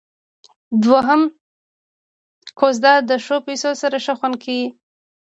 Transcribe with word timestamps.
دوهمه 0.83 1.27
کوزده 2.59 2.93
د 3.09 3.11
ښو 3.25 3.37
پيسو 3.47 3.71
سره 3.81 3.97
ښه 4.05 4.13
خوند 4.19 4.35
کيي. 4.43 4.65